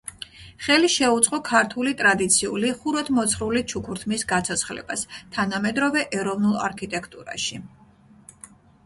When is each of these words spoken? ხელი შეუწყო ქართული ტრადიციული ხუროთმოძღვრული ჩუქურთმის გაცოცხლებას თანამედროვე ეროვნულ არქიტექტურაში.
ხელი 0.67 0.87
შეუწყო 0.91 1.39
ქართული 1.49 1.91
ტრადიციული 1.99 2.71
ხუროთმოძღვრული 2.79 3.61
ჩუქურთმის 3.73 4.25
გაცოცხლებას 4.31 5.05
თანამედროვე 5.37 6.05
ეროვნულ 6.21 6.57
არქიტექტურაში. 6.71 7.61